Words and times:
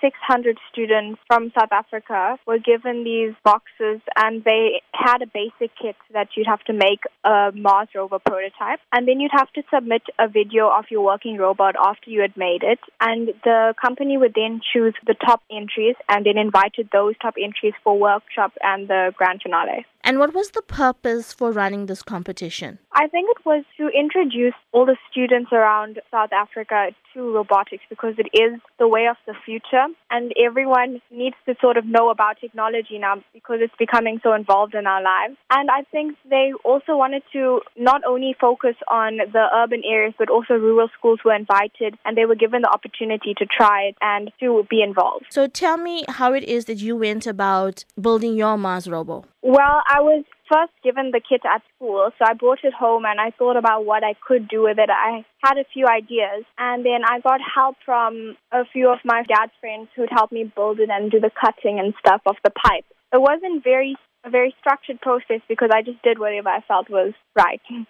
600 0.00 0.58
students 0.70 1.20
from 1.26 1.52
South 1.58 1.72
Africa 1.72 2.38
were 2.46 2.58
given 2.58 3.04
these 3.04 3.34
boxes 3.44 4.00
and 4.16 4.44
they 4.44 4.82
had 4.92 5.22
a 5.22 5.26
basic 5.26 5.70
kit 5.80 5.96
that 6.12 6.28
you'd 6.36 6.46
have 6.46 6.62
to 6.64 6.72
make 6.72 7.00
a 7.24 7.50
Mars 7.54 7.88
rover 7.94 8.18
prototype. 8.18 8.80
And 8.92 9.06
then 9.06 9.20
you'd 9.20 9.32
have 9.32 9.52
to 9.52 9.62
submit 9.72 10.02
a 10.18 10.28
video 10.28 10.68
of 10.68 10.86
your 10.90 11.04
working 11.04 11.36
robot 11.36 11.74
after 11.78 12.10
you 12.10 12.20
had 12.20 12.36
made 12.36 12.62
it. 12.62 12.80
And 13.00 13.28
the 13.44 13.74
company 13.80 14.16
would 14.16 14.34
then 14.34 14.60
choose 14.72 14.94
the 15.06 15.14
top 15.14 15.42
entries 15.50 15.96
and 16.08 16.24
then 16.24 16.38
invited 16.38 16.88
those 16.92 17.14
top 17.20 17.34
entries 17.42 17.74
for 17.82 17.98
workshop 17.98 18.52
and 18.62 18.88
the 18.88 19.12
grand 19.16 19.42
finale. 19.42 19.86
And 20.08 20.18
what 20.18 20.32
was 20.32 20.52
the 20.52 20.62
purpose 20.62 21.34
for 21.34 21.52
running 21.52 21.84
this 21.84 22.00
competition? 22.00 22.78
I 22.94 23.08
think 23.08 23.28
it 23.28 23.44
was 23.44 23.62
to 23.76 23.88
introduce 23.88 24.54
all 24.72 24.86
the 24.86 24.96
students 25.10 25.52
around 25.52 26.00
South 26.10 26.32
Africa 26.32 26.92
to 27.12 27.34
robotics 27.34 27.82
because 27.90 28.14
it 28.16 28.28
is 28.32 28.58
the 28.78 28.88
way 28.88 29.06
of 29.06 29.16
the 29.26 29.34
future 29.44 29.84
and 30.10 30.32
everyone 30.42 31.02
needs 31.10 31.36
to 31.46 31.54
sort 31.60 31.76
of 31.76 31.84
know 31.84 32.08
about 32.08 32.40
technology 32.40 32.98
now 32.98 33.22
because 33.34 33.58
it's 33.60 33.74
becoming 33.78 34.18
so 34.22 34.32
involved 34.32 34.74
in 34.74 34.86
our 34.86 35.02
lives. 35.02 35.36
And 35.50 35.68
I 35.70 35.82
think 35.92 36.16
they 36.28 36.52
also 36.64 36.96
wanted 36.96 37.22
to 37.34 37.60
not 37.76 38.00
only 38.04 38.34
focus 38.40 38.76
on 38.88 39.18
the 39.18 39.46
urban 39.54 39.82
areas 39.84 40.14
but 40.18 40.30
also 40.30 40.54
rural 40.54 40.88
schools 40.98 41.20
were 41.22 41.34
invited 41.34 41.98
and 42.06 42.16
they 42.16 42.24
were 42.24 42.34
given 42.34 42.62
the 42.62 42.70
opportunity 42.70 43.34
to 43.36 43.44
try 43.44 43.82
it 43.82 43.96
and 44.00 44.32
to 44.40 44.66
be 44.70 44.82
involved. 44.82 45.26
So 45.28 45.46
tell 45.46 45.76
me 45.76 46.04
how 46.08 46.32
it 46.32 46.44
is 46.44 46.64
that 46.64 46.78
you 46.78 46.96
went 46.96 47.26
about 47.26 47.84
building 48.00 48.34
your 48.34 48.56
Mars 48.56 48.88
robo. 48.88 49.24
Well, 49.42 49.82
I 49.86 50.00
was 50.00 50.24
first 50.50 50.72
given 50.82 51.12
the 51.12 51.20
kit 51.20 51.42
at 51.44 51.62
school, 51.74 52.10
so 52.18 52.24
I 52.26 52.34
brought 52.34 52.64
it 52.64 52.72
home 52.74 53.04
and 53.04 53.20
I 53.20 53.30
thought 53.38 53.56
about 53.56 53.84
what 53.84 54.02
I 54.02 54.14
could 54.26 54.48
do 54.48 54.62
with 54.62 54.78
it. 54.78 54.90
I 54.90 55.24
had 55.44 55.58
a 55.58 55.64
few 55.72 55.86
ideas, 55.86 56.44
and 56.58 56.84
then 56.84 57.02
I 57.06 57.20
got 57.20 57.40
help 57.54 57.76
from 57.84 58.36
a 58.50 58.64
few 58.72 58.90
of 58.90 58.98
my 59.04 59.22
dad's 59.28 59.52
friends 59.60 59.88
who'd 59.94 60.10
help 60.10 60.32
me 60.32 60.50
build 60.56 60.80
it 60.80 60.90
and 60.90 61.10
do 61.10 61.20
the 61.20 61.30
cutting 61.30 61.78
and 61.78 61.94
stuff 62.00 62.22
of 62.26 62.36
the 62.42 62.50
pipe. 62.50 62.84
It 63.12 63.20
wasn't 63.20 63.62
very 63.62 63.96
a 64.24 64.30
very 64.30 64.54
structured 64.58 65.00
process 65.00 65.40
because 65.48 65.70
I 65.72 65.82
just 65.82 66.02
did 66.02 66.18
whatever 66.18 66.48
I 66.48 66.60
felt 66.66 66.90
was 66.90 67.14
right. 67.36 67.60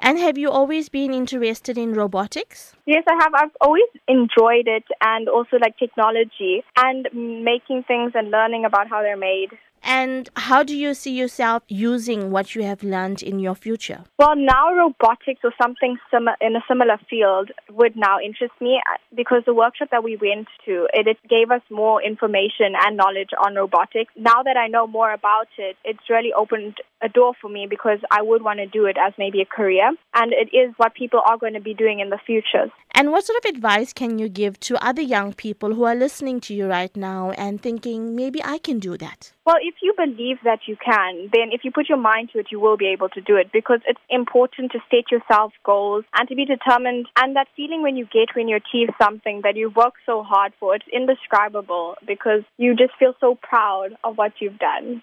And 0.00 0.16
have 0.18 0.38
you 0.38 0.48
always 0.48 0.88
been 0.88 1.12
interested 1.12 1.76
in 1.76 1.92
robotics? 1.92 2.76
Yes, 2.86 3.02
I 3.08 3.14
have. 3.20 3.34
I've 3.34 3.56
always 3.60 3.88
enjoyed 4.06 4.68
it 4.68 4.84
and 5.00 5.28
also 5.28 5.56
like 5.60 5.76
technology 5.76 6.62
and 6.76 7.08
making 7.12 7.82
things 7.88 8.12
and 8.14 8.30
learning 8.30 8.64
about 8.64 8.88
how 8.88 9.02
they're 9.02 9.16
made. 9.16 9.48
And 9.82 10.28
how 10.36 10.62
do 10.62 10.76
you 10.76 10.94
see 10.94 11.12
yourself 11.12 11.62
using 11.68 12.30
what 12.30 12.54
you 12.54 12.62
have 12.62 12.82
learned 12.82 13.22
in 13.22 13.38
your 13.38 13.54
future? 13.54 14.04
Well, 14.18 14.36
now 14.36 14.74
robotics 14.74 15.40
or 15.44 15.52
something 15.60 15.98
sim- 16.10 16.28
in 16.40 16.56
a 16.56 16.64
similar 16.68 16.98
field 17.08 17.50
would 17.70 17.96
now 17.96 18.18
interest 18.24 18.54
me 18.60 18.80
uh, 18.86 18.98
because 19.14 19.42
the 19.46 19.54
workshop 19.54 19.88
that 19.90 20.04
we 20.04 20.16
went 20.16 20.48
to, 20.66 20.88
it, 20.92 21.06
it 21.06 21.18
gave 21.28 21.50
us 21.50 21.62
more 21.70 22.02
information 22.02 22.74
and 22.84 22.96
knowledge 22.96 23.30
on 23.44 23.54
robotics. 23.54 24.12
Now 24.16 24.42
that 24.42 24.56
I 24.56 24.68
know 24.68 24.86
more 24.86 25.12
about 25.12 25.48
it, 25.56 25.76
it's 25.84 26.10
really 26.10 26.32
opened 26.32 26.76
a 27.00 27.08
door 27.08 27.32
for 27.40 27.48
me 27.48 27.66
because 27.68 27.98
I 28.10 28.22
would 28.22 28.42
want 28.42 28.58
to 28.58 28.66
do 28.66 28.86
it 28.86 28.96
as 29.00 29.12
maybe 29.18 29.40
a 29.40 29.46
career. 29.46 29.92
And 30.14 30.32
it 30.32 30.54
is 30.56 30.74
what 30.76 30.94
people 30.94 31.20
are 31.24 31.38
going 31.38 31.54
to 31.54 31.60
be 31.60 31.74
doing 31.74 32.00
in 32.00 32.10
the 32.10 32.18
future. 32.26 32.70
And 32.92 33.12
what 33.12 33.24
sort 33.24 33.44
of 33.44 33.54
advice 33.54 33.92
can 33.92 34.18
you 34.18 34.28
give 34.28 34.58
to 34.60 34.84
other 34.84 35.02
young 35.02 35.32
people 35.32 35.74
who 35.74 35.84
are 35.84 35.94
listening 35.94 36.40
to 36.40 36.54
you 36.54 36.66
right 36.66 36.94
now 36.96 37.30
and 37.32 37.62
thinking, 37.62 38.16
maybe 38.16 38.42
I 38.42 38.58
can 38.58 38.78
do 38.78 38.96
that? 38.98 39.32
Well, 39.48 39.56
if 39.62 39.76
you 39.80 39.94
believe 39.96 40.36
that 40.44 40.58
you 40.66 40.76
can, 40.76 41.30
then 41.32 41.52
if 41.52 41.64
you 41.64 41.70
put 41.70 41.88
your 41.88 41.96
mind 41.96 42.28
to 42.34 42.38
it, 42.38 42.48
you 42.50 42.60
will 42.60 42.76
be 42.76 42.88
able 42.88 43.08
to 43.08 43.22
do 43.22 43.36
it 43.36 43.50
because 43.50 43.80
it's 43.86 43.98
important 44.10 44.72
to 44.72 44.78
set 44.90 45.10
yourself 45.10 45.54
goals 45.64 46.04
and 46.14 46.28
to 46.28 46.34
be 46.34 46.44
determined. 46.44 47.06
And 47.16 47.34
that 47.34 47.48
feeling 47.56 47.80
when 47.80 47.96
you 47.96 48.04
get 48.04 48.36
when 48.36 48.48
you 48.48 48.56
achieve 48.56 48.88
something 49.00 49.40
that 49.44 49.56
you 49.56 49.70
work 49.70 49.94
so 50.04 50.22
hard 50.22 50.52
for, 50.60 50.74
it's 50.74 50.84
indescribable 50.92 51.94
because 52.06 52.42
you 52.58 52.76
just 52.76 52.92
feel 52.98 53.14
so 53.20 53.38
proud 53.40 53.96
of 54.04 54.18
what 54.18 54.32
you've 54.38 54.58
done. 54.58 55.02